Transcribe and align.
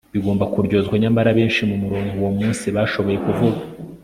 bigomba 0.13 0.43
kuryozwa, 0.53 0.95
nyamara 1.03 1.29
benshi 1.37 1.61
mumurongo 1.69 2.13
uwo 2.19 2.31
munsi 2.39 2.65
bashoboye 2.75 3.17
kuvuga 3.25 3.61